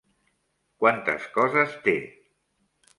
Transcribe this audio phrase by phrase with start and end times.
[0.85, 1.97] Quantes coses té?